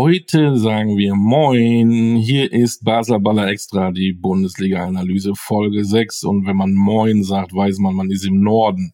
[0.00, 2.14] Heute sagen wir Moin.
[2.14, 6.22] Hier ist Basler Baller Extra, die Bundesliga-Analyse Folge 6.
[6.22, 8.92] Und wenn man Moin sagt, weiß man, man ist im Norden.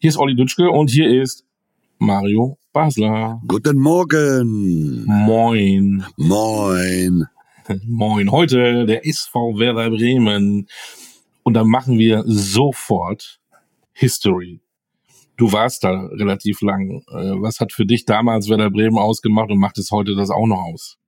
[0.00, 1.44] Hier ist Olli Dütschke und hier ist
[2.00, 3.40] Mario Basler.
[3.46, 5.04] Guten Morgen.
[5.06, 6.04] Moin.
[6.16, 7.26] Moin.
[7.86, 8.32] Moin.
[8.32, 10.66] Heute der SV Werder Bremen.
[11.44, 13.38] Und dann machen wir sofort
[13.92, 14.60] History.
[15.40, 17.02] Du warst da relativ lang.
[17.08, 20.46] Äh, was hat für dich damals Werder Bremen ausgemacht und macht es heute das auch
[20.46, 20.98] noch aus?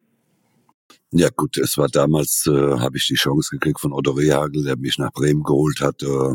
[1.11, 4.79] Ja gut, es war damals, äh, habe ich die Chance gekriegt von Otto Rehagel, der
[4.79, 6.35] mich nach Bremen geholt hat, äh,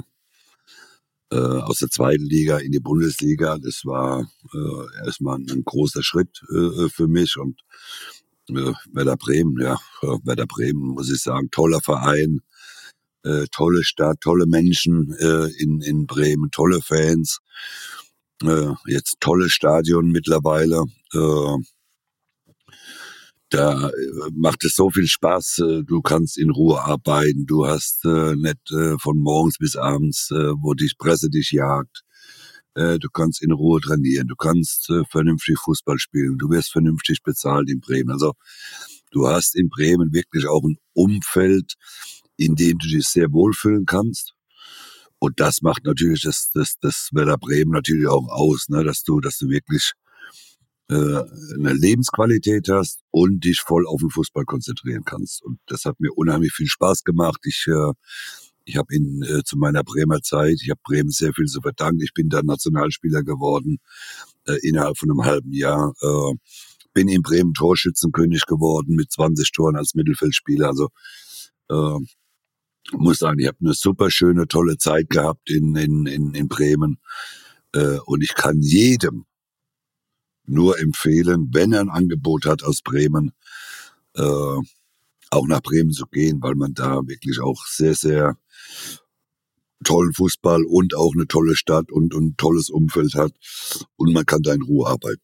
[1.35, 3.57] äh, aus der zweiten Liga in die Bundesliga.
[3.57, 7.59] Das war äh, erstmal ein, großer Schritt äh, für mich und
[8.51, 9.79] äh, Werder Bremen, ja,
[10.23, 12.41] Werder Bremen, muss ich sagen, toller Verein,
[13.23, 17.39] äh, tolle Stadt, tolle Menschen äh, in, in Bremen, tolle Fans,
[18.43, 20.83] äh, jetzt tolle Stadion mittlerweile.
[21.13, 21.57] Äh,
[23.49, 23.91] da äh,
[24.33, 25.59] macht es so viel Spaß.
[25.59, 27.45] Äh, du kannst in Ruhe arbeiten.
[27.45, 32.03] Du hast nicht von morgens bis abends, wo dich Presse dich jagt.
[32.75, 34.27] Du kannst in Ruhe trainieren.
[34.27, 36.37] Du kannst vernünftig Fußball spielen.
[36.37, 38.11] Du wirst vernünftig bezahlt in Bremen.
[38.11, 38.33] Also
[39.09, 41.73] du hast in Bremen wirklich auch ein Umfeld,
[42.37, 44.33] in dem du dich sehr wohlfühlen kannst.
[45.19, 48.83] Und das macht natürlich das, das, das Werder Bremen natürlich auch aus, ne?
[48.83, 49.93] dass du, dass du wirklich
[50.89, 55.43] äh, eine Lebensqualität hast und dich voll auf den Fußball konzentrieren kannst.
[55.43, 57.39] Und das hat mir unheimlich viel Spaß gemacht.
[57.45, 57.93] Ich, äh,
[58.63, 62.01] ich habe in äh, zu meiner Bremer Zeit, ich habe Bremen sehr viel zu verdanken.
[62.01, 63.79] Ich bin da Nationalspieler geworden
[64.45, 65.93] äh, innerhalb von einem halben Jahr.
[66.01, 66.35] Äh,
[66.93, 70.67] bin in Bremen Torschützenkönig geworden mit 20 Toren als Mittelfeldspieler.
[70.67, 70.89] Also
[71.69, 71.99] äh,
[72.93, 76.99] muss sagen, ich habe eine super schöne, tolle Zeit gehabt in, in, in, in Bremen.
[77.73, 79.25] Äh, und ich kann jedem
[80.45, 83.33] nur empfehlen, wenn er ein Angebot hat aus Bremen,
[84.15, 84.21] äh,
[85.29, 88.37] auch nach Bremen zu gehen, weil man da wirklich auch sehr, sehr
[89.83, 93.33] tollen Fußball und auch eine tolle Stadt und, und tolles Umfeld hat
[93.95, 95.21] und man kann da in Ruhe arbeiten.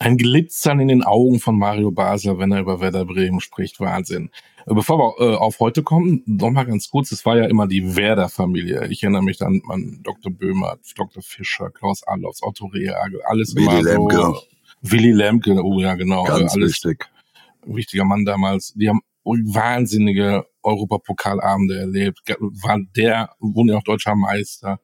[0.00, 3.80] Ein Glitzern in den Augen von Mario Basler, wenn er über Werder Bremen spricht.
[3.80, 4.30] Wahnsinn.
[4.66, 7.12] Äh, bevor wir äh, auf heute kommen, noch mal ganz kurz.
[7.12, 8.86] Es war ja immer die Werder-Familie.
[8.88, 10.32] Ich erinnere mich dann an Dr.
[10.32, 11.22] Böhmer, Dr.
[11.22, 14.16] Fischer, Klaus Allofs, Otto Rehagel, alles Willy immer Lemke.
[14.16, 14.42] so.
[14.80, 16.24] Willy Lemke, oh ja, genau.
[16.24, 17.06] Ganz alles wichtig.
[17.66, 18.72] wichtiger Mann damals.
[18.72, 22.20] Die haben wahnsinnige Europapokalabende erlebt.
[22.38, 24.80] War der, wurden ja auch deutscher Meister.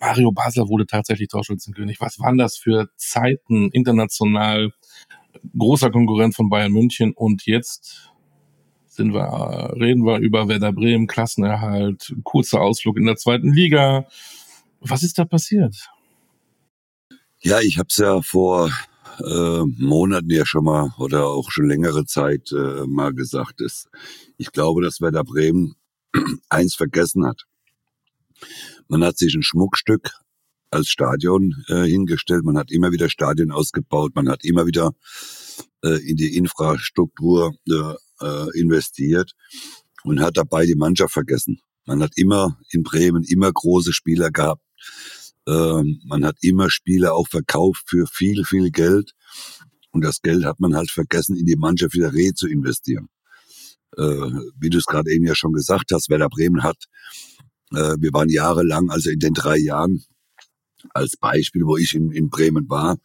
[0.00, 2.00] Mario Basler wurde tatsächlich Torschützenkönig.
[2.00, 4.72] Was waren das für Zeiten international?
[5.56, 8.10] Großer Konkurrent von Bayern München und jetzt
[8.88, 14.06] sind wir, reden wir über Werder Bremen, Klassenerhalt, kurzer Ausflug in der zweiten Liga.
[14.80, 15.90] Was ist da passiert?
[17.40, 18.70] Ja, ich habe es ja vor
[19.20, 23.60] äh, Monaten ja schon mal oder auch schon längere Zeit äh, mal gesagt.
[23.60, 23.88] Ist,
[24.38, 25.76] ich glaube, dass Werder Bremen
[26.48, 27.44] eins vergessen hat.
[28.88, 30.10] Man hat sich ein Schmuckstück
[30.70, 32.44] als Stadion äh, hingestellt.
[32.44, 34.12] Man hat immer wieder Stadien ausgebaut.
[34.14, 34.92] Man hat immer wieder
[35.82, 39.32] äh, in die Infrastruktur äh, äh, investiert
[40.04, 41.60] und hat dabei die Mannschaft vergessen.
[41.86, 44.62] Man hat immer in Bremen immer große Spieler gehabt.
[45.48, 49.12] Ähm, man hat immer Spieler auch verkauft für viel, viel Geld.
[49.92, 53.08] Und das Geld hat man halt vergessen, in die Mannschaft wieder re zu investieren.
[53.96, 56.84] Äh, wie du es gerade eben ja schon gesagt hast, Werder Bremen hat,
[57.72, 60.04] äh, wir waren jahrelang, also in den drei Jahren,
[60.94, 62.98] als Beispiel, wo ich in, in Bremen war,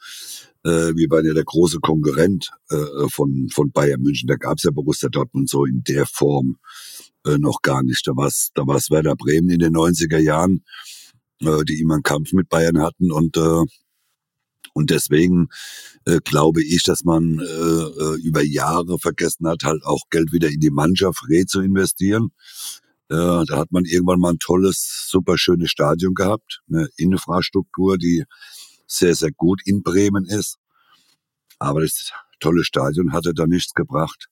[0.63, 4.27] äh, wir waren ja der große Konkurrent äh, von, von Bayern München.
[4.27, 6.57] Da gab es ja Borussia Dortmund so in der Form
[7.25, 8.05] äh, noch gar nicht.
[8.05, 10.63] Da war es da war's Werder Bremen in den 90er Jahren,
[11.39, 13.63] äh, die immer einen Kampf mit Bayern hatten und äh,
[14.73, 15.49] und deswegen
[16.05, 20.47] äh, glaube ich, dass man äh, äh, über Jahre vergessen hat, halt auch Geld wieder
[20.47, 22.31] in die Mannschaft re zu investieren.
[23.11, 28.23] Äh, da hat man irgendwann mal ein tolles, super schönes Stadion gehabt, eine Infrastruktur, die
[28.87, 30.57] sehr, sehr gut in Bremen ist.
[31.59, 34.27] Aber das tolle Stadion hatte da nichts gebracht,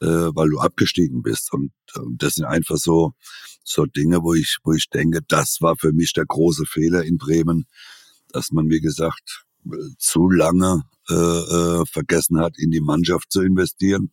[0.00, 1.52] äh, weil du abgestiegen bist.
[1.52, 3.14] Und äh, das sind einfach so,
[3.64, 7.18] so Dinge, wo ich, wo ich denke, das war für mich der große Fehler in
[7.18, 7.66] Bremen,
[8.28, 9.46] dass man, wie gesagt,
[9.98, 14.12] zu lange äh, äh, vergessen hat, in die Mannschaft zu investieren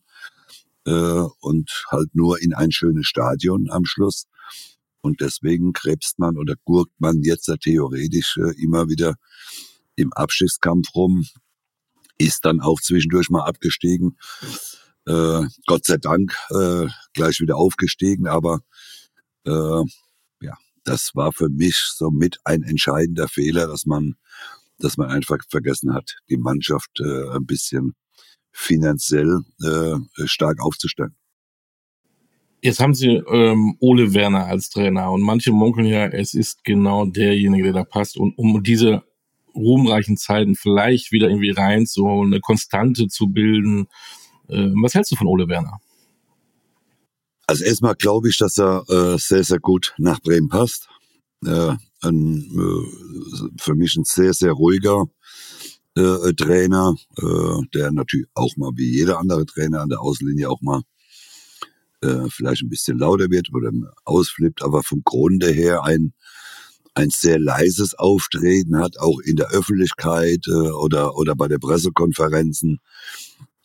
[0.86, 4.26] äh, und halt nur in ein schönes Stadion am Schluss.
[5.00, 9.16] Und deswegen krebst man oder gurkt man jetzt theoretisch äh, immer wieder
[9.96, 11.26] im Abstiegskampf rum,
[12.18, 14.16] ist dann auch zwischendurch mal abgestiegen.
[15.06, 18.60] Äh, Gott sei Dank äh, gleich wieder aufgestiegen, aber
[19.44, 19.84] äh,
[20.40, 20.54] ja,
[20.84, 24.14] das war für mich so mit ein entscheidender Fehler, dass man,
[24.78, 27.94] dass man einfach vergessen hat, die Mannschaft äh, ein bisschen
[28.54, 31.14] finanziell äh, stark aufzustellen.
[32.62, 37.04] Jetzt haben Sie ähm, Ole Werner als Trainer und manche munkeln ja, es ist genau
[37.04, 38.16] derjenige, der da passt.
[38.16, 39.02] Und um diese
[39.54, 43.86] ruhmreichen Zeiten vielleicht wieder irgendwie reinzuholen, eine Konstante zu bilden.
[44.48, 45.78] Äh, was hältst du von Ole Werner?
[47.46, 50.88] Also erstmal glaube ich, dass er äh, sehr, sehr gut nach Bremen passt.
[51.44, 55.04] Äh, ein, äh, für mich ein sehr, sehr ruhiger
[55.96, 60.60] äh, Trainer, äh, der natürlich auch mal wie jeder andere Trainer an der Außenlinie auch
[60.60, 60.82] mal
[62.02, 63.70] äh, vielleicht ein bisschen lauter wird oder
[64.04, 66.12] ausflippt, aber vom Grunde her ein,
[66.94, 72.80] ein sehr leises Auftreten hat, auch in der Öffentlichkeit äh, oder, oder bei der Pressekonferenzen.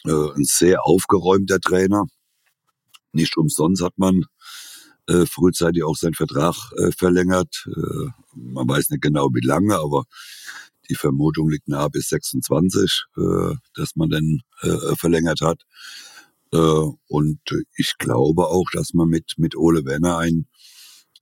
[0.05, 2.05] Äh, ein sehr aufgeräumter Trainer.
[3.11, 4.25] Nicht umsonst hat man
[5.07, 7.67] äh, frühzeitig auch seinen Vertrag äh, verlängert.
[7.67, 10.05] Äh, man weiß nicht genau wie lange, aber
[10.89, 15.63] die Vermutung liegt nahe bis 26, äh, dass man dann äh, verlängert hat.
[16.51, 17.39] Äh, und
[17.75, 20.47] ich glaube auch, dass man mit, mit Ole Werner ein,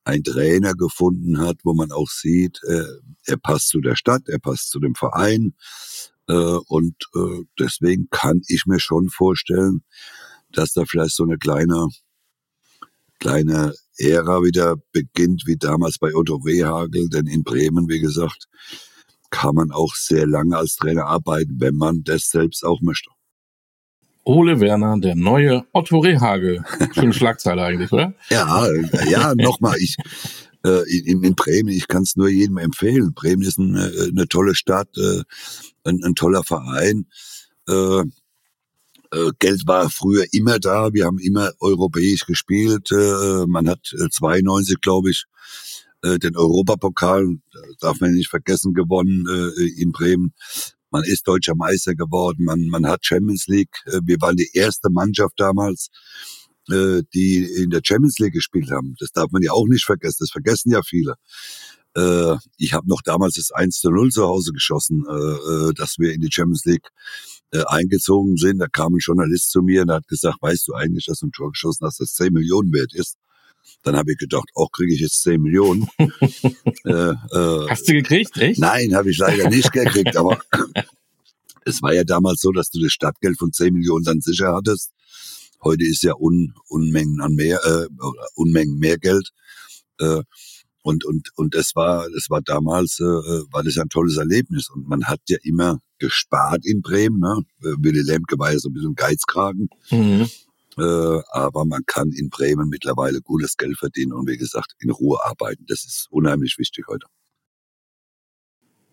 [0.04, 2.86] ein Trainer gefunden hat, wo man auch sieht, äh,
[3.26, 5.54] er passt zu der Stadt, er passt zu dem Verein.
[6.28, 9.84] Äh, und äh, deswegen kann ich mir schon vorstellen,
[10.52, 11.90] dass da vielleicht so eine kleine,
[13.20, 17.10] kleine Ära wieder beginnt, wie damals bei Otto Rehagel.
[17.10, 18.48] Denn in Bremen, wie gesagt,
[19.30, 23.10] kann man auch sehr lange als Trainer arbeiten, wenn man das selbst auch möchte.
[24.24, 26.64] Ole Werner, der neue Otto Rehagel.
[26.94, 28.14] Schöne Schlagzeile eigentlich, oder?
[28.30, 28.68] Ja,
[29.10, 29.96] ja, nochmal, ich,
[30.66, 33.14] äh, in, in Bremen, ich kann es nur jedem empfehlen.
[33.14, 35.24] Bremen ist eine, eine tolle Stadt, äh,
[35.86, 37.06] ein, ein toller Verein.
[37.70, 38.02] Äh,
[39.12, 40.94] äh, Geld war früher immer da.
[40.94, 42.92] Wir haben immer europäisch gespielt.
[42.92, 45.26] Äh, man hat 92, äh, glaube ich,
[46.08, 47.38] äh, den Europapokal,
[47.80, 50.34] darf man nicht vergessen, gewonnen äh, in Bremen.
[50.90, 53.76] Man ist deutscher Meister geworden, man, man hat Champions League.
[53.86, 55.90] Äh, wir waren die erste Mannschaft damals,
[56.70, 58.96] äh, die in der Champions League gespielt haben.
[59.00, 61.16] Das darf man ja auch nicht vergessen, das vergessen ja viele.
[61.96, 65.04] Äh, ich habe noch damals das 1 zu 0 zu Hause geschossen,
[65.76, 66.90] dass wir in die Champions League
[67.52, 68.60] eingezogen sind.
[68.60, 71.32] Da kam ein Journalist zu mir und hat gesagt, weißt du eigentlich, dass du ein
[71.32, 73.18] Tor geschossen hast, das 10 Millionen wert ist?
[73.88, 75.88] Dann habe ich gedacht, auch kriege ich jetzt 10 Millionen.
[75.98, 78.60] äh, äh, Hast du gekriegt, echt?
[78.60, 80.42] Nein, habe ich leider nicht gekriegt, aber
[81.66, 84.92] es war ja damals so, dass du das Stadtgeld von 10 Millionen dann sicher hattest.
[85.64, 87.88] Heute ist ja Un Unmengen an mehr, äh,
[88.36, 89.30] Unmengen mehr Geld.
[90.02, 90.24] Äh,
[90.84, 94.70] und, und, und das war, das war damals, äh, war das ein tolles Erlebnis.
[94.70, 97.42] Und man hat ja immer gespart in Bremen, ne?
[97.80, 99.70] Willy Lemke war ja so ein bisschen Geizkragen.
[99.92, 100.28] Mhm.
[100.78, 105.18] Äh, aber man kann in Bremen mittlerweile gutes Geld verdienen und wie gesagt in Ruhe
[105.26, 105.66] arbeiten.
[105.68, 107.08] Das ist unheimlich wichtig heute.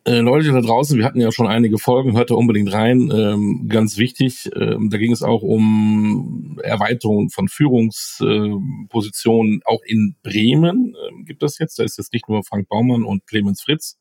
[0.06, 3.10] Äh, Leute da draußen, wir hatten ja schon einige Folgen, hört da unbedingt rein.
[3.10, 10.14] Ähm, ganz wichtig, ähm, da ging es auch um Erweiterung von Führungspositionen, äh, auch in
[10.22, 11.78] Bremen ähm, gibt das jetzt.
[11.78, 13.96] Da ist jetzt nicht nur Frank Baumann und Clemens Fritz,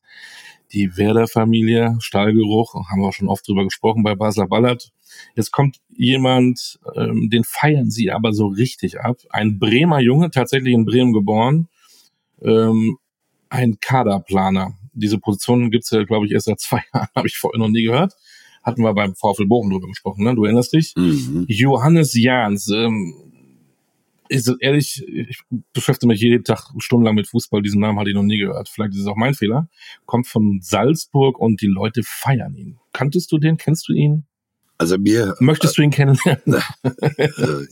[0.74, 4.90] die Werder-Familie, Stallgeruch, haben wir auch schon oft drüber gesprochen bei Basler Ballert.
[5.36, 9.18] Jetzt kommt jemand, ähm, den feiern sie aber so richtig ab.
[9.30, 11.68] Ein Bremer Junge, tatsächlich in Bremen geboren,
[12.42, 12.98] ähm,
[13.48, 14.74] ein Kaderplaner.
[14.92, 17.84] Diese Position gibt's ja, glaube ich, erst seit zwei Jahren, habe ich vorher noch nie
[17.84, 18.14] gehört.
[18.62, 20.34] Hatten wir beim VfL Bochum drüber gesprochen, ne?
[20.34, 20.94] Du erinnerst dich?
[20.96, 21.44] Mhm.
[21.48, 23.33] Johannes Jahns, ähm,
[24.28, 28.22] ist ehrlich, ich beschäftige mich jeden Tag stundenlang mit Fußball, diesen Namen hatte ich noch
[28.22, 28.68] nie gehört.
[28.68, 29.68] Vielleicht ist es auch mein Fehler.
[30.06, 32.78] Kommt von Salzburg und die Leute feiern ihn.
[32.92, 33.56] Kanntest du den?
[33.56, 34.24] Kennst du ihn?
[34.78, 35.34] Also mir.
[35.40, 36.62] Möchtest äh, du ihn kennenlernen?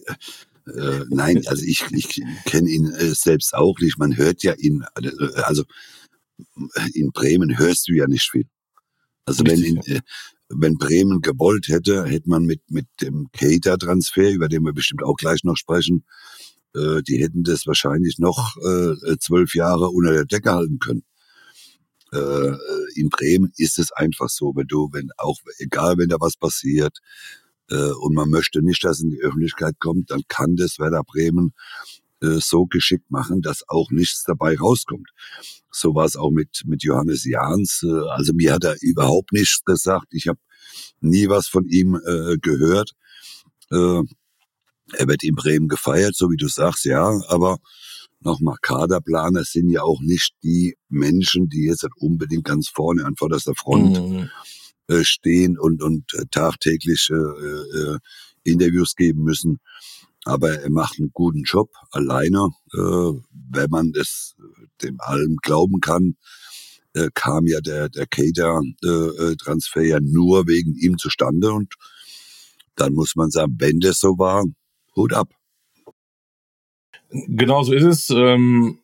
[0.64, 3.98] Äh, äh, nein, also ich, ich kenne ihn äh, selbst auch nicht.
[3.98, 5.10] Man hört ja ihn, äh,
[5.42, 5.64] also
[6.94, 8.46] in Bremen hörst du ja nicht viel.
[9.24, 10.00] Also wenn, in, äh,
[10.48, 15.16] wenn Bremen gewollt hätte, hätte man mit, mit dem Cater-Transfer, über den wir bestimmt auch
[15.16, 16.04] gleich noch sprechen,
[16.74, 21.04] äh, die hätten das wahrscheinlich noch äh, zwölf Jahre unter der Decke halten können.
[22.12, 22.52] Äh,
[22.94, 26.98] in Bremen ist es einfach so, wenn du, wenn auch, egal wenn da was passiert,
[27.70, 31.54] äh, und man möchte nicht, dass in die Öffentlichkeit kommt, dann kann das Werder Bremen
[32.20, 35.10] äh, so geschickt machen, dass auch nichts dabei rauskommt.
[35.70, 37.82] So war es auch mit, mit Johannes Jahns.
[37.82, 40.08] Äh, also mir hat er überhaupt nichts gesagt.
[40.10, 40.38] Ich habe
[41.00, 42.92] nie was von ihm äh, gehört.
[43.70, 44.02] Äh,
[44.94, 47.58] er wird in Bremen gefeiert, so wie du sagst, ja, aber
[48.20, 53.54] nochmal, Kaderplaner sind ja auch nicht die Menschen, die jetzt unbedingt ganz vorne an vorderster
[53.54, 54.30] Front mhm.
[54.88, 57.98] äh, stehen und, und äh, tagtäglich äh, äh,
[58.44, 59.60] Interviews geben müssen.
[60.24, 64.34] Aber er macht einen guten Job alleine, äh, wenn man das
[64.82, 66.16] dem allem glauben kann.
[66.94, 71.74] Äh, kam ja der, der Cater-Transfer äh, ja nur wegen ihm zustande und
[72.76, 74.44] dann muss man sagen, wenn das so war,
[74.96, 75.28] Hut ab.
[77.10, 78.10] Genau so ist es.
[78.10, 78.78] Ähm,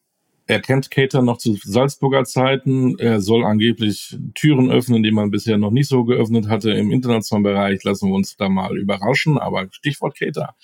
[0.46, 2.98] er kennt Cater noch zu Salzburger Zeiten.
[2.98, 7.42] Er soll angeblich Türen öffnen, die man bisher noch nicht so geöffnet hatte im internationalen
[7.42, 7.84] Bereich.
[7.84, 9.38] Lassen wir uns da mal überraschen.
[9.38, 10.54] Aber Stichwort Cater.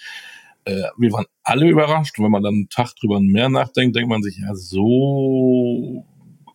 [0.64, 2.18] Äh, wir waren alle überrascht.
[2.18, 6.04] Wenn man dann einen Tag drüber mehr nachdenkt, denkt man sich, ja, so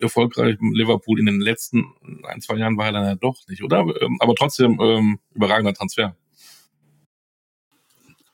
[0.00, 1.84] erfolgreich Liverpool in den letzten
[2.24, 3.80] ein, zwei Jahren war er dann ja doch nicht, oder?
[4.00, 6.16] Ähm, aber trotzdem ähm, überragender Transfer.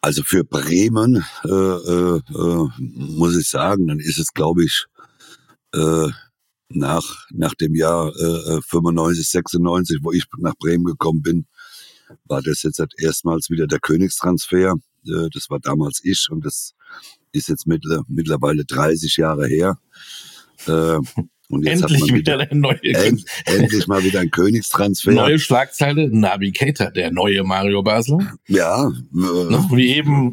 [0.06, 4.86] Also für Bremen äh, äh, äh, muss ich sagen, dann ist es, glaube ich,
[5.75, 6.08] äh,
[6.68, 11.46] nach, nach dem Jahr äh, 95, 96, wo ich nach Bremen gekommen bin,
[12.25, 14.75] war das jetzt halt erstmals wieder der Königstransfer.
[15.08, 16.75] Äh, das war damals ich und das
[17.32, 19.76] ist jetzt mittlerweile 30 Jahre her.
[20.68, 20.98] Äh,
[21.48, 25.12] und jetzt endlich hat man wieder, wieder neue end, endlich mal wieder ein Königstransfer.
[25.12, 28.36] Neue Schlagzeile, Navigator, der neue Mario Basler.
[28.46, 30.32] Ja, äh, wie eben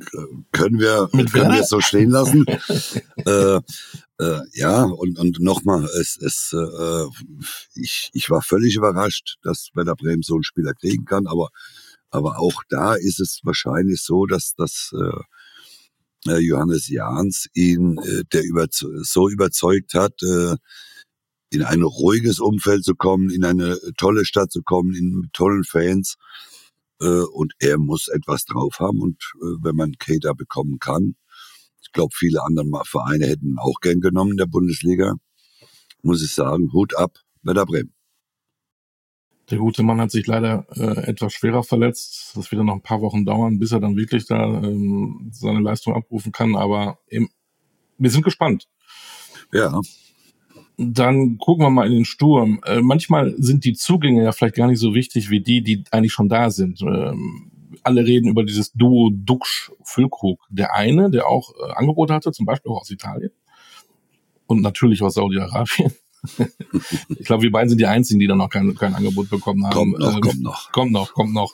[0.51, 2.45] können wir können wir es so stehen lassen.
[3.25, 3.59] äh,
[4.19, 7.05] äh, ja und und nochmal, es es äh,
[7.75, 11.49] ich ich war völlig überrascht, dass Werder Bremen so einen Spieler kriegen kann, aber
[12.13, 18.23] aber auch da ist es wahrscheinlich so, dass das äh, äh Johannes Jahns ihn, äh,
[18.31, 20.55] der über, so überzeugt hat, äh,
[21.53, 26.15] in ein ruhiges Umfeld zu kommen, in eine tolle Stadt zu kommen, in tollen Fans.
[27.01, 29.01] Äh, und er muss etwas drauf haben.
[29.01, 31.15] Und äh, wenn man Kater bekommen kann,
[31.81, 35.15] ich glaube, viele andere Vereine hätten auch gern genommen in der Bundesliga,
[36.01, 37.93] muss ich sagen, Hut ab, Werder Bremen.
[39.49, 42.31] Der gute Mann hat sich leider äh, etwas schwerer verletzt.
[42.35, 45.59] Das wird dann noch ein paar Wochen dauern, bis er dann wirklich da ähm, seine
[45.59, 46.55] Leistung abrufen kann.
[46.55, 47.29] Aber eben,
[47.97, 48.67] wir sind gespannt.
[49.51, 49.81] Ja.
[50.83, 52.59] Dann gucken wir mal in den Sturm.
[52.65, 56.13] Äh, manchmal sind die Zugänge ja vielleicht gar nicht so wichtig wie die, die eigentlich
[56.13, 56.81] schon da sind.
[56.81, 57.51] Ähm,
[57.83, 60.39] alle reden über dieses Duo Duxch-Füllkrug.
[60.49, 63.31] Der eine, der auch äh, Angebote hatte, zum Beispiel auch aus Italien
[64.47, 65.91] und natürlich aus Saudi-Arabien.
[67.09, 69.73] ich glaube, wir beiden sind die einzigen, die dann noch kein, kein Angebot bekommen haben.
[69.73, 70.71] Kommt noch, ähm, kommt noch.
[70.71, 71.53] Kommt noch, kommt noch.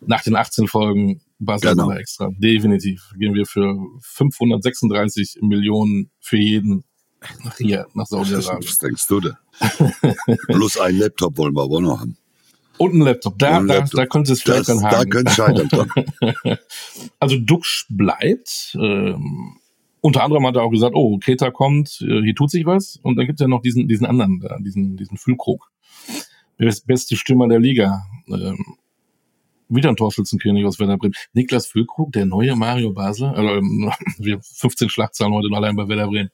[0.00, 1.98] Nach den 18 Folgen Barcelona genau.
[1.98, 2.30] extra.
[2.38, 3.12] Definitiv.
[3.18, 6.84] Gehen wir für 536 Millionen für jeden
[7.44, 8.68] nach hier, nach Saudi-Arabien.
[8.68, 9.36] Was denkst du denn?
[10.46, 12.16] Plus ein Laptop wollen wir aber noch haben.
[12.78, 13.38] Und ein Laptop.
[13.38, 13.90] Da, ein Laptop.
[13.90, 14.96] da, da könnte es vielleicht das, dann haken.
[14.96, 16.58] Da könnte es scheitern
[17.20, 18.76] also Dux bleibt.
[18.80, 19.56] Ähm,
[20.00, 22.98] unter anderem hat er auch gesagt, oh, Keta kommt, äh, hier tut sich was.
[23.02, 25.70] Und dann gibt es ja noch diesen, diesen anderen da, diesen, diesen Füllkrug.
[26.58, 28.04] Beste Stürmer der Liga.
[28.28, 28.76] Ähm,
[29.68, 31.14] wieder ein Torschützenkönig aus Werder Bremen.
[31.32, 33.34] Niklas Füllkrug, der neue Mario Basler.
[33.34, 36.30] Also, ähm, wir 15 Schlagzeilen heute noch allein bei Werder Bremen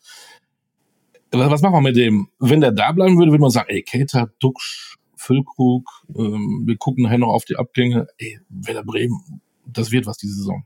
[1.33, 2.29] was machen wir mit dem?
[2.39, 7.05] Wenn der da bleiben würde, würde man sagen, ey, Keita, Duxch, Füllkrug, ähm, wir gucken
[7.05, 8.07] nachher noch auf die Abgänge.
[8.19, 10.65] Ey, Werder Bremen, das wird was diese Saison.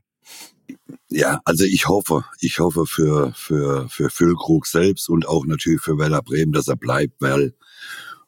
[1.09, 5.97] Ja, also ich hoffe, ich hoffe für, für, für Füllkrug selbst und auch natürlich für
[5.97, 7.53] Werder Bremen, dass er bleibt, weil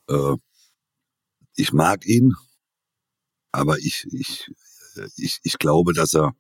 [0.08, 0.36] äh,
[1.56, 2.36] ich mag ihn,
[3.52, 4.50] aber ich, ich,
[5.18, 6.36] ich, ich glaube, dass er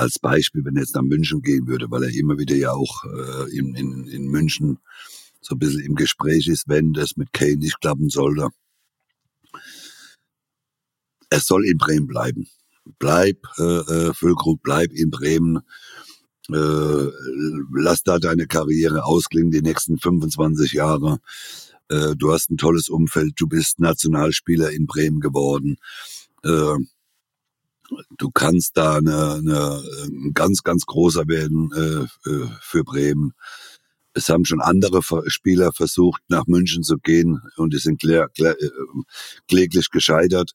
[0.00, 3.04] als Beispiel, wenn er jetzt nach München gehen würde, weil er immer wieder ja auch
[3.04, 4.78] äh, in, in, in München
[5.40, 8.48] so ein bisschen im Gespräch ist, wenn das mit Kane nicht klappen sollte.
[11.28, 12.48] Er soll in Bremen bleiben.
[12.98, 15.60] Bleib, äh, äh, Füllkrug, bleib in Bremen.
[16.48, 17.08] Äh,
[17.72, 21.20] lass da deine Karriere ausklingen, die nächsten 25 Jahre.
[21.88, 25.76] Äh, du hast ein tolles Umfeld, du bist Nationalspieler in Bremen geworden.
[26.42, 26.76] Äh,
[28.16, 33.32] du kannst da eine, eine, ein ganz, ganz großer werden äh, äh, für Bremen.
[34.12, 38.60] Es haben schon andere Spieler versucht, nach München zu gehen und die sind klär, klär,
[38.60, 38.70] äh,
[39.48, 40.52] kläglich gescheitert.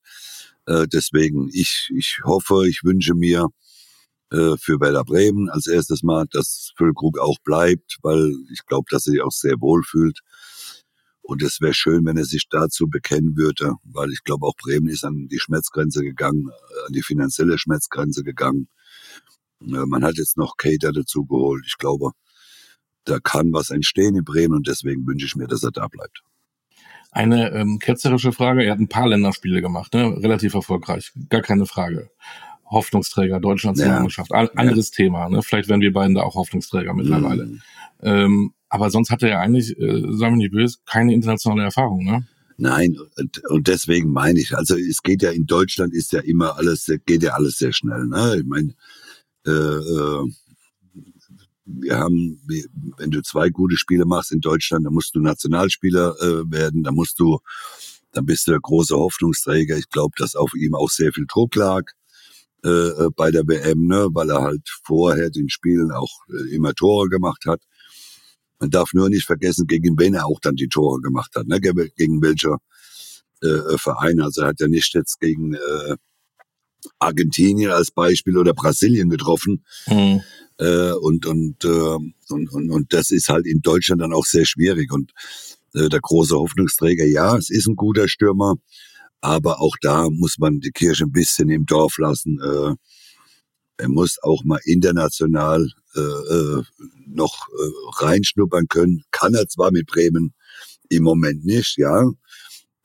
[0.66, 3.50] Äh, deswegen, ich, ich hoffe, ich wünsche mir
[4.32, 9.08] äh, für Werder Bremen als erstes Mal, dass Füllkrug auch bleibt, weil ich glaube, dass
[9.08, 10.20] er sich auch sehr wohl fühlt.
[11.28, 14.88] Und es wäre schön, wenn er sich dazu bekennen würde, weil ich glaube, auch Bremen
[14.88, 16.50] ist an die Schmerzgrenze gegangen,
[16.86, 18.68] an die finanzielle Schmerzgrenze gegangen.
[19.60, 21.64] Man hat jetzt noch Cater dazu geholt.
[21.66, 22.12] Ich glaube,
[23.06, 26.22] da kann was entstehen in Bremen und deswegen wünsche ich mir, dass er da bleibt.
[27.12, 28.64] Eine ähm, ketzerische Frage.
[28.64, 30.16] Er hat ein paar Länderspiele gemacht, ne?
[30.22, 32.12] relativ erfolgreich, gar keine Frage.
[32.66, 34.50] Hoffnungsträger, Nationalmannschaft, ja.
[34.56, 34.96] anderes ja.
[34.96, 35.30] Thema.
[35.30, 35.42] Ne?
[35.42, 37.46] Vielleicht werden wir beiden da auch Hoffnungsträger mittlerweile.
[37.46, 37.62] Mhm.
[38.02, 42.04] Ähm, aber sonst hat er ja eigentlich, äh, sagen wir nicht böse, keine internationale Erfahrung,
[42.04, 42.28] ne?
[42.58, 42.98] Nein,
[43.50, 47.24] und, deswegen meine ich, also es geht ja in Deutschland ist ja immer alles, geht
[47.24, 48.06] ja alles sehr schnell.
[48.06, 48.38] Ne?
[48.40, 48.74] Ich meine,
[49.46, 50.32] äh, äh,
[51.66, 52.40] wir haben,
[52.98, 56.96] wenn du zwei gute Spiele machst in Deutschland, dann musst du Nationalspieler äh, werden, dann
[56.96, 57.40] musst du,
[58.14, 59.78] dann bist du der große Hoffnungsträger.
[59.78, 61.84] Ich glaube, dass auf ihm auch sehr viel Druck lag.
[62.64, 66.74] äh, äh bei der WM, ne, weil er halt vorher den Spielen auch äh, immer
[66.74, 67.62] Tore gemacht hat.
[68.60, 71.60] Man darf nur nicht vergessen, gegen wen er auch dann die Tore gemacht hat, ne,
[71.60, 72.58] gegen welcher
[73.44, 74.22] äh, äh, Verein.
[74.22, 75.96] Also er hat ja nicht jetzt gegen äh,
[77.00, 79.64] Argentinien als Beispiel oder Brasilien getroffen.
[79.88, 80.22] Mhm.
[80.58, 84.46] Äh, und, und, äh, und, und, und das ist halt in Deutschland dann auch sehr
[84.46, 84.92] schwierig.
[84.92, 85.12] Und
[85.74, 88.56] äh, der große Hoffnungsträger, ja, es ist ein guter Stürmer,
[89.22, 92.40] aber auch da muss man die Kirche ein bisschen im Dorf lassen.
[92.42, 92.76] Äh,
[93.78, 96.64] er muss auch mal international äh, äh,
[97.08, 99.04] noch äh, reinschnuppern können.
[99.12, 100.34] Kann er zwar mit Bremen
[100.90, 102.10] im Moment nicht, ja,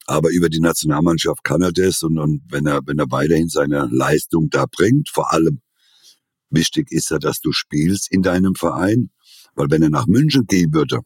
[0.06, 3.88] aber über die Nationalmannschaft kann er das und, und wenn er wenn er weiterhin seine
[3.92, 5.60] Leistung da bringt, vor allem
[6.50, 9.10] wichtig ist ja, dass du spielst in deinem Verein,
[9.54, 11.00] weil wenn er nach München gehen würde,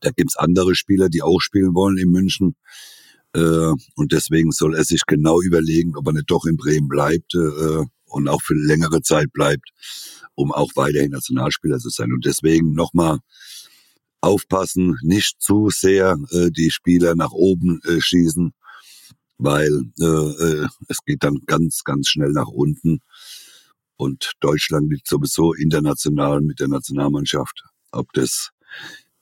[0.00, 2.56] da gibt's andere Spieler, die auch spielen wollen in München.
[3.34, 7.34] Äh, und deswegen soll er sich genau überlegen, ob er nicht doch in Bremen bleibt
[7.34, 9.70] äh, und auch für längere Zeit bleibt,
[10.34, 12.12] um auch weiterhin Nationalspieler zu sein.
[12.12, 13.18] Und deswegen nochmal
[14.20, 18.54] aufpassen, nicht zu sehr äh, die Spieler nach oben äh, schießen,
[19.36, 23.00] weil äh, äh, es geht dann ganz, ganz schnell nach unten.
[23.96, 27.62] Und Deutschland liegt sowieso international mit der Nationalmannschaft.
[27.92, 28.50] Ob das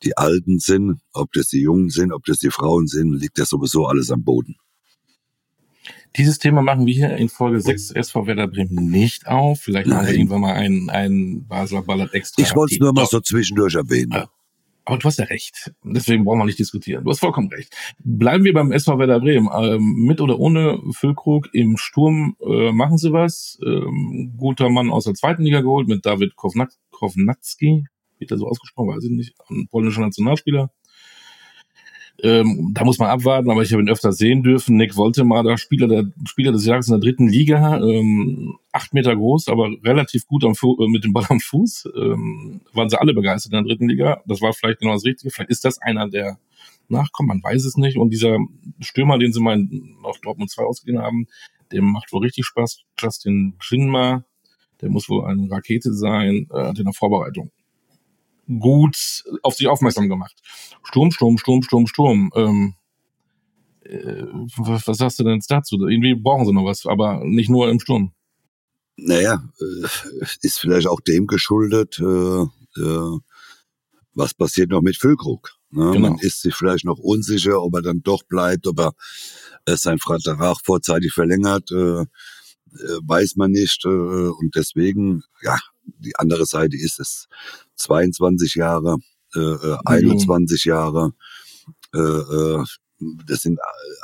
[0.02, 3.44] die Alten sind, ob das die Jungen sind, ob das die Frauen sind, liegt ja
[3.44, 4.56] sowieso alles am Boden.
[6.16, 9.60] Dieses Thema machen wir hier in Folge 6 SV Werder Bremen nicht auf.
[9.60, 12.42] Vielleicht machen wir irgendwann mal einen, einen Basler Ballert extra.
[12.42, 14.12] Ich wollte es nur mal so zwischendurch erwähnen.
[14.12, 14.28] Ja.
[14.84, 15.72] Aber du hast ja recht.
[15.84, 17.04] Deswegen brauchen wir nicht diskutieren.
[17.04, 17.72] Du hast vollkommen recht.
[18.00, 19.48] Bleiben wir beim SV Werder Bremen.
[19.54, 23.58] Ähm, mit oder ohne Füllkrug im Sturm äh, machen sie was.
[23.64, 27.86] Ähm, guter Mann aus der zweiten Liga geholt mit David Kovnatski.
[28.18, 28.88] Wird er so ausgesprochen?
[28.88, 29.34] Weiß ich nicht.
[29.50, 30.70] Ein polnischer Nationalspieler.
[32.22, 34.76] Ähm, da muss man abwarten, aber ich habe ihn öfter sehen dürfen.
[34.76, 39.48] Nick Woltemar, Spieler, der Spieler des Jahres in der dritten Liga, ähm, acht Meter groß,
[39.48, 41.88] aber relativ gut am Fu äh, mit dem Ball am Fuß.
[41.96, 44.22] Ähm, waren sie alle begeistert in der dritten Liga.
[44.26, 45.32] Das war vielleicht genau das Richtige.
[45.32, 46.38] Vielleicht ist das einer, der
[46.88, 47.96] nachkommt, man weiß es nicht.
[47.96, 48.38] Und dieser
[48.80, 49.66] Stürmer, den sie mal
[50.02, 51.26] auf Dortmund 2 ausgegeben haben,
[51.72, 52.82] dem macht wohl richtig Spaß.
[53.00, 54.24] Justin Chinma,
[54.80, 57.50] der muss wohl eine Rakete sein, äh, hat in der Vorbereitung
[58.46, 60.34] gut auf sich aufmerksam gemacht.
[60.82, 62.30] Sturm, Sturm, Sturm, Sturm, Sturm.
[62.34, 62.74] Ähm,
[63.84, 64.24] äh,
[64.56, 65.76] was, was sagst du denn jetzt dazu?
[65.86, 68.12] Irgendwie brauchen sie noch was, aber nicht nur im Sturm.
[68.96, 72.42] Naja, äh, ist vielleicht auch dem geschuldet, äh,
[72.80, 73.18] äh,
[74.14, 75.54] was passiert noch mit Füllkrug.
[75.70, 75.92] Ne?
[75.92, 76.10] Genau.
[76.10, 78.92] Man ist sich vielleicht noch unsicher, ob er dann doch bleibt, ob er
[79.64, 82.06] äh, sein Vertrag vorzeitig verlängert, äh, äh,
[83.06, 83.84] weiß man nicht.
[83.84, 87.26] Äh, und deswegen, ja, die andere Seite ist es
[87.76, 88.98] 22 Jahre,
[89.34, 90.74] äh, 21 äh, mhm.
[90.74, 91.12] Jahre.
[91.94, 92.64] Äh, äh,
[93.26, 93.58] das sind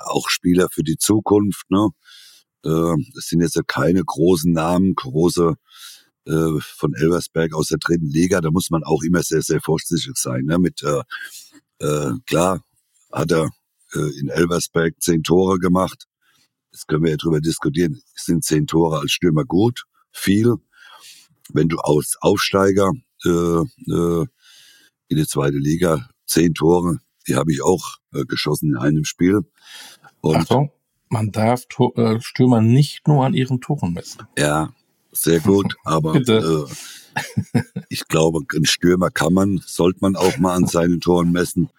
[0.06, 1.70] auch Spieler für die Zukunft.
[1.70, 1.88] Ne?
[2.64, 5.54] Äh, das sind jetzt keine großen Namen, große
[6.26, 8.40] äh, von Elversberg aus der dritten Liga.
[8.40, 10.44] Da muss man auch immer sehr, sehr vorsichtig sein.
[10.44, 10.58] Ne?
[10.58, 11.02] Mit äh,
[11.80, 12.64] äh, klar
[13.12, 13.50] hat er
[13.94, 16.06] äh, in Elversberg zehn Tore gemacht.
[16.72, 18.02] Jetzt können wir ja drüber diskutieren.
[18.14, 19.84] Sind zehn Tore als Stürmer gut?
[20.12, 20.56] Viel
[21.52, 22.92] wenn du als Aufsteiger
[23.24, 24.26] äh, äh,
[25.08, 29.40] in die zweite Liga zehn Tore, die habe ich auch äh, geschossen in einem Spiel.
[30.20, 30.72] Und Achtung,
[31.08, 34.22] man darf Tor, äh, Stürmer nicht nur an ihren Toren messen.
[34.36, 34.72] Ja,
[35.12, 36.64] sehr gut, aber äh,
[37.88, 41.70] ich glaube, ein Stürmer kann man, sollte man auch mal an seinen Toren messen.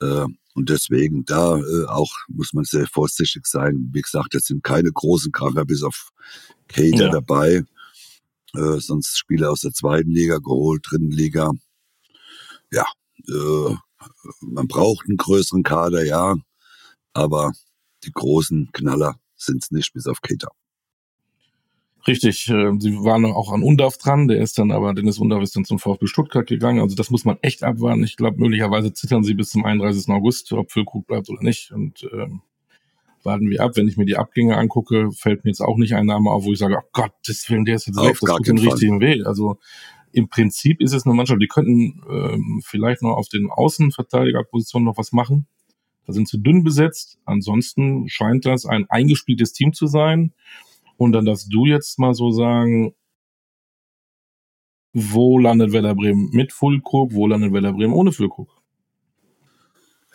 [0.00, 3.90] Äh, und deswegen da äh, auch muss man sehr vorsichtig sein.
[3.92, 6.10] Wie gesagt, es sind keine großen Kracher bis auf
[6.68, 7.10] Cater ja.
[7.10, 7.64] dabei
[8.54, 11.52] äh, sonst Spieler aus der zweiten Liga geholt, dritten Liga.
[12.70, 12.86] Ja,
[13.28, 13.74] äh,
[14.40, 16.36] man braucht einen größeren Kader, ja,
[17.12, 17.52] aber
[18.04, 20.48] die großen Knaller sind es nicht, bis auf Keter.
[22.06, 25.54] Richtig, äh, sie waren auch an Undorf dran, der ist dann aber, Dennis Undorf ist
[25.54, 28.04] dann zum VfB Stuttgart gegangen, also das muss man echt abwarten.
[28.04, 30.08] Ich glaube, möglicherweise zittern sie bis zum 31.
[30.08, 32.40] August, ob Füllkrug bleibt oder nicht und ähm,
[33.22, 33.72] warten wir ab.
[33.74, 36.52] Wenn ich mir die Abgänge angucke, fällt mir jetzt auch nicht ein Name auf, wo
[36.52, 39.26] ich sage, oh Gott, das, der ist jetzt weg, das tut den richtigen Weg.
[39.26, 39.58] Also
[40.12, 44.98] im Prinzip ist es eine Mannschaft, die könnten ähm, vielleicht noch auf den Außenverteidigerpositionen noch
[44.98, 45.46] was machen.
[46.06, 47.18] Da sind sie dünn besetzt.
[47.24, 50.32] Ansonsten scheint das ein eingespieltes Team zu sein.
[50.96, 52.94] Und dann darfst du jetzt mal so sagen,
[54.92, 58.59] wo landet Werder Bremen mit Füllkrug, wo landet Werder Bremen ohne Füllkrug?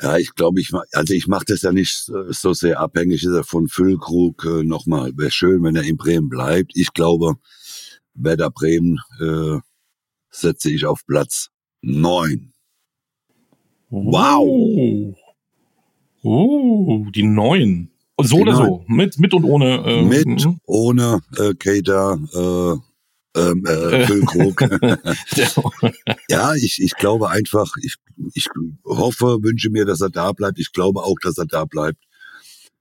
[0.02, 3.44] Ja, ich glaube, ich also ich mache das ja nicht so sehr abhängig ist er
[3.44, 4.46] von Füllkrug.
[4.46, 6.74] Äh, Nochmal, wäre schön, wenn er in Bremen bleibt.
[6.76, 7.36] Ich glaube,
[8.14, 9.60] Werder Bremen äh,
[10.30, 11.50] setze ich auf Platz
[11.82, 12.54] neun.
[13.90, 15.16] Wow.
[16.24, 17.92] Oh, die neun.
[18.22, 19.84] So oder so, mit, mit und ohne.
[19.86, 20.60] Äh, mit, mhm.
[20.66, 22.95] ohne äh, Kater, äh,
[23.36, 24.62] ähm, äh, Füllkrug.
[26.30, 27.96] ja, ich, ich glaube einfach, ich,
[28.34, 28.48] ich
[28.84, 30.60] hoffe, wünsche mir, dass er da bleibt.
[30.60, 32.04] Ich glaube auch, dass er da bleibt.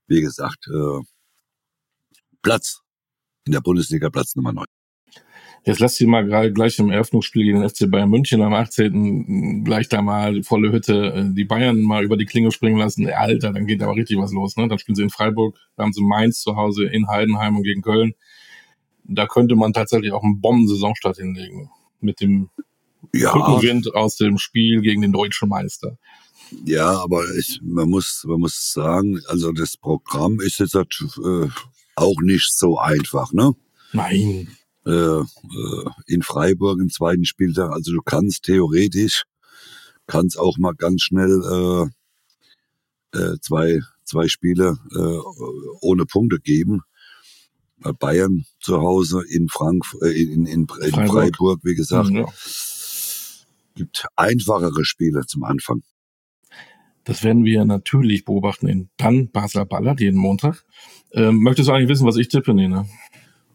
[0.07, 1.03] Wie gesagt, äh,
[2.43, 2.81] Platz
[3.47, 4.65] in der Bundesliga, Platz Nummer 9.
[5.67, 9.65] Jetzt lass sie mal gerade gleich im Eröffnungsspiel gegen den FC Bayern München am 18.
[9.65, 13.09] gleich da mal volle Hütte äh, die Bayern mal über die Klinge springen lassen.
[13.09, 14.59] Alter, dann geht aber richtig was los.
[14.59, 14.69] Ne?
[14.69, 17.81] Dann spielen sie in Freiburg, da haben sie Mainz zu Hause, in Heidenheim und gegen
[17.81, 18.13] Köln.
[19.05, 21.71] Da könnte man tatsächlich auch einen Bomben-Saisonstart hinlegen.
[22.01, 22.51] Mit dem
[23.13, 23.33] ja.
[23.33, 25.99] Rückenwind aus dem Spiel gegen den deutschen Meister.
[26.65, 31.49] Ja, aber ich, man muss, man muss sagen, also das Programm ist jetzt äh,
[31.97, 33.55] auch nicht so einfach, ne?
[33.93, 34.49] Nein.
[34.87, 35.25] Äh, äh,
[36.07, 37.71] in Freiburg im zweiten Spieltag.
[37.73, 39.25] Also du kannst theoretisch,
[40.07, 41.91] kannst auch mal ganz schnell
[43.15, 45.19] äh, äh, zwei, zwei Spiele äh,
[45.81, 46.83] ohne Punkte geben.
[47.93, 51.09] Bayern zu Hause, in Frankfurt, äh, in, in, in Freiburg.
[51.09, 51.61] Freiburg.
[51.63, 52.11] wie gesagt.
[52.11, 52.27] Ja.
[53.75, 55.83] Gibt einfachere Spiele zum Anfang.
[57.05, 60.65] Das werden wir natürlich beobachten in dann Basler Ballard jeden Montag.
[61.13, 62.87] Ähm, möchtest du eigentlich wissen, was ich tippe, Nina?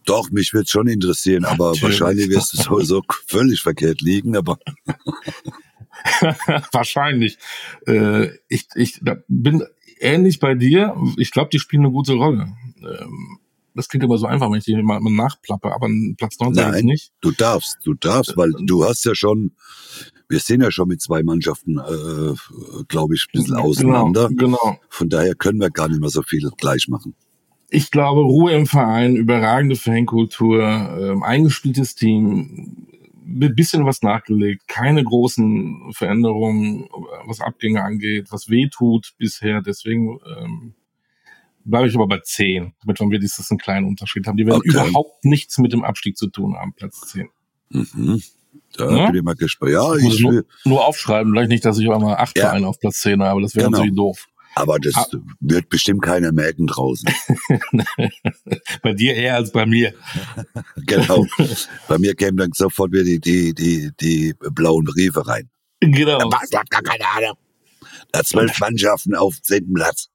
[0.06, 1.84] Doch, mich wird schon interessieren, aber Natürlich.
[1.84, 4.60] wahrscheinlich wirst du sowieso völlig verkehrt liegen, aber.
[6.72, 7.38] wahrscheinlich.
[7.86, 9.63] Äh, ich, ich bin
[10.00, 10.96] ähnlich bei dir.
[11.18, 12.54] Ich glaube, die spielen eine gute Rolle.
[12.82, 13.39] Ähm,
[13.80, 15.88] das klingt immer so einfach, wenn ich die mal, mal nachplappe, aber
[16.18, 17.12] Platz 9 Nein, nicht.
[17.22, 19.54] Du darfst, du darfst, weil du hast ja schon,
[20.28, 24.28] wir sind ja schon mit zwei Mannschaften, äh, glaube ich, ein bisschen genau, auseinander.
[24.30, 24.80] Genau, genau.
[24.89, 27.15] Von daher können wir gar nicht mehr so viel gleich machen
[27.72, 32.88] ich glaube, Ruhe im Verein, überragende Fankultur, ähm, eingespieltes Team,
[33.24, 36.88] bisschen was nachgelegt, keine großen Veränderungen,
[37.28, 39.62] was Abgänge angeht, was weh tut bisher.
[39.62, 40.74] Deswegen ähm,
[41.65, 44.38] bleibe ich aber bei 10, damit wir wenigstens einen kleinen Unterschied haben.
[44.38, 44.69] Die werden okay.
[44.69, 47.30] überhaupt nichts mit dem Abstieg zu tun haben, Platz 10.
[47.69, 48.22] Mhm.
[48.76, 49.06] Da ja?
[49.08, 49.72] bin ich mal gespannt.
[49.72, 52.45] Ja, ich nur, nur, aufschreiben, vielleicht nicht, dass ich einmal acht ja.
[52.45, 53.78] Vereine auf Platz 10 habe, das wäre genau.
[53.78, 54.28] natürlich doof.
[54.56, 55.06] Aber das ah.
[55.39, 57.10] wird bestimmt keiner merken draußen.
[58.82, 59.93] bei dir eher als bei mir.
[60.76, 61.26] genau.
[61.88, 65.50] Bei mir kämen dann sofort wieder die, die, die, die blauen Briefe rein.
[65.80, 66.17] Genau.
[66.17, 67.38] Der Basel hat gar keine Ahnung.
[68.12, 70.10] Da zwölf Mannschaften auf zehnten Platz.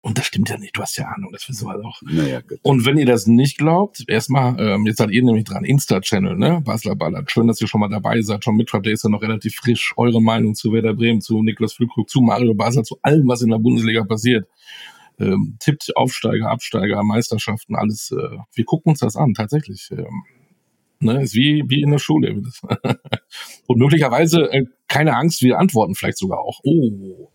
[0.00, 2.00] Und das stimmt ja nicht, du hast ja Ahnung, das wissen wir doch.
[2.02, 2.60] Naja, gut.
[2.62, 6.62] Und wenn ihr das nicht glaubt, erstmal, ähm, jetzt seid ihr nämlich dran, Insta-Channel, ne?
[6.64, 7.32] Basler Ballert.
[7.32, 9.94] Schön, dass ihr schon mal dabei seid, schon mitschreibt, der ist ja noch relativ frisch.
[9.96, 13.50] Eure Meinung zu Werder Bremen, zu Niklas Füllkrug, zu Mario Basler, zu allem, was in
[13.50, 14.46] der Bundesliga passiert.
[15.18, 18.12] Ähm, tippt Aufsteiger, Absteiger, Meisterschaften, alles.
[18.12, 19.88] Äh, wir gucken uns das an, tatsächlich.
[19.90, 20.22] Ähm,
[21.00, 21.22] ne?
[21.22, 22.40] Ist wie, wie in der Schule.
[23.66, 26.60] Und möglicherweise, äh, keine Angst, wir antworten vielleicht sogar auch.
[26.62, 27.32] Oh,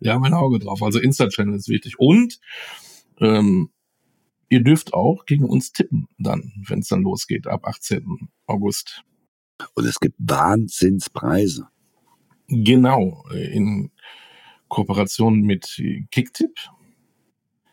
[0.00, 0.82] wir haben ein Auge drauf.
[0.82, 1.98] Also Insta-Channel ist wichtig.
[1.98, 2.40] Und
[3.20, 3.70] ähm,
[4.48, 8.28] ihr dürft auch gegen uns tippen dann, wenn es dann losgeht, ab 18.
[8.46, 9.02] August.
[9.74, 11.68] Und es gibt Wahnsinnspreise.
[12.48, 13.90] Genau, in
[14.68, 16.58] Kooperation mit Kicktip.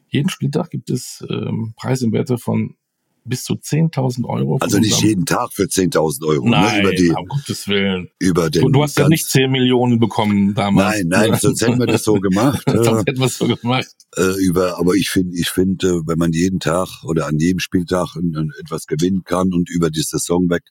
[0.07, 2.75] Jeden Spieltag gibt es ähm, Preise im Werte von
[3.23, 4.57] bis zu 10.000 Euro.
[4.59, 6.45] Also nicht jeden Tag für 10.000 Euro.
[6.45, 6.51] Ne?
[6.51, 6.81] Nein, ne?
[6.81, 8.09] über die, um Gottes Willen.
[8.19, 10.97] Über den du, du hast ja nicht 10 Millionen bekommen damals.
[10.97, 12.63] Nein, nein, sonst hätten wir das so gemacht.
[12.67, 13.87] sonst äh, hätten wir es so gemacht.
[14.17, 18.15] Äh, über, aber ich finde, ich finde, wenn man jeden Tag oder an jedem Spieltag
[18.59, 20.63] etwas gewinnen kann und über die Saison weg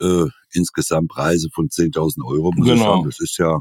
[0.00, 2.82] äh, insgesamt Preise von 10.000 Euro, muss genau.
[2.82, 3.60] sagen, das ist ja,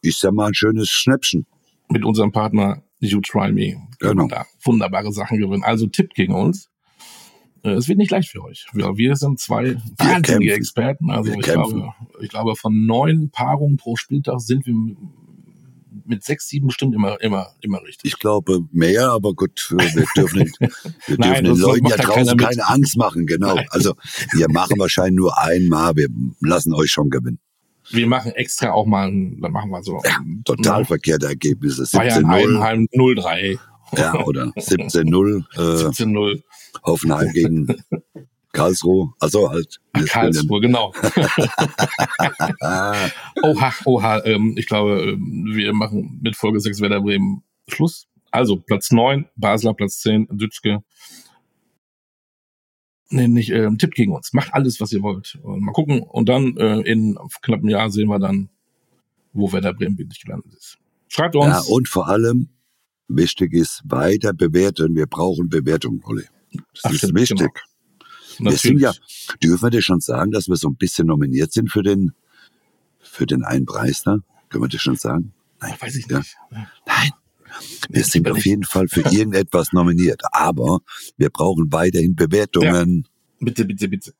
[0.00, 1.46] ist ja mal ein schönes Schnäppchen.
[1.88, 3.76] Mit unserem Partner You Try Me.
[3.98, 4.28] Genau.
[4.28, 5.64] Da wunderbare Sachen gewinnen.
[5.64, 6.68] Also Tipp gegen uns.
[7.62, 8.66] Äh, es wird nicht leicht für euch.
[8.72, 11.10] Wir, wir sind zwei wahnsinnige Experten.
[11.10, 14.74] Also ich glaube, ich glaube, von neun Paarungen pro Spieltag sind wir
[16.04, 18.12] mit sechs, sieben bestimmt immer, immer, immer richtig.
[18.12, 20.68] Ich glaube mehr, aber gut, wir dürfen, nicht, wir
[21.16, 23.54] dürfen Nein, den Leuten ja draußen keine Angst machen, genau.
[23.54, 23.66] Nein.
[23.70, 23.94] Also
[24.32, 26.08] wir machen wahrscheinlich nur einmal, wir
[26.40, 27.38] lassen euch schon gewinnen.
[27.90, 30.00] Wir machen extra auch mal, dann machen wir so.
[30.04, 31.84] Ja, total verkehrte Ergebnisse.
[31.84, 33.58] 17 Bayern 0-3.
[33.96, 35.44] Ja, oder 17-0.
[35.54, 36.42] Äh, 17-0.
[36.84, 37.66] Hoffenheim gegen
[38.52, 39.12] Karlsruhe.
[39.18, 39.80] Also halt.
[40.06, 40.92] Karlsruhe, genau.
[43.42, 44.24] oha, oha.
[44.24, 48.06] Ähm, ich glaube, ähm, wir machen mit Folge 6 Werder Bremen Schluss.
[48.30, 50.82] Also Platz 9, Basler Platz 10, Dütschke.
[53.10, 54.32] Nee, nicht, äh, Tipp gegen uns.
[54.32, 55.38] Macht alles, was ihr wollt.
[55.42, 56.00] Und mal gucken.
[56.00, 58.48] Und dann äh, in knapp einem Jahr sehen wir dann,
[59.34, 60.78] wo Werder Bremen wirklich gelandet ist.
[61.08, 61.46] Schreibt uns.
[61.46, 62.48] Ja, und vor allem,
[63.08, 64.94] wichtig ist, weiter bewerten.
[64.94, 66.24] Wir brauchen Bewertung, Olli.
[66.52, 67.50] Das Ach, ist stimmt, wichtig.
[68.38, 68.50] Genau.
[68.50, 68.92] Wir sind ja,
[69.42, 72.12] dürfen wir dir schon sagen, dass wir so ein bisschen nominiert sind für den,
[73.00, 74.18] für den einen Preis da?
[74.48, 75.32] Können wir dir schon sagen?
[75.60, 75.74] Nein.
[75.80, 76.36] Weiß ich nicht.
[76.50, 77.10] Nein.
[77.90, 80.22] Wir sind auf jeden Fall für irgendetwas nominiert.
[80.32, 80.80] Aber
[81.16, 83.06] wir brauchen weiterhin Bewertungen.
[83.44, 84.12] Bitte, bitte, bitte.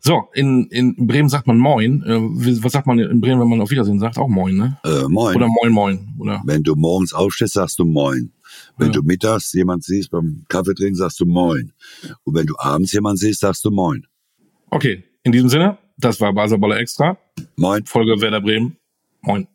[0.00, 2.02] So, in, in Bremen sagt man Moin.
[2.02, 4.18] Äh, was sagt man in Bremen, wenn man auf Wiedersehen sagt?
[4.18, 4.78] Auch Moin, ne?
[4.84, 5.34] Äh, moin.
[5.34, 6.08] Oder Moin, Moin.
[6.18, 6.42] Oder?
[6.44, 8.32] Wenn du morgens aufstehst, sagst du Moin.
[8.76, 8.92] Wenn Ja.
[8.92, 11.72] du mittags jemand siehst beim Kaffee trinken, sagst du Moin.
[12.24, 14.06] Und wenn du abends jemand siehst, sagst du Moin.
[14.70, 17.16] Okay, in diesem Sinne, das war Basketballer Extra.
[17.56, 17.84] Moin.
[17.86, 18.76] Folge Werder Bremen.
[19.22, 19.48] Moin.